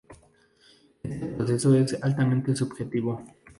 Este 1.03 1.27
proceso 1.27 1.75
es 1.75 1.93
altamente 2.01 2.55
subjetivo. 2.55 3.23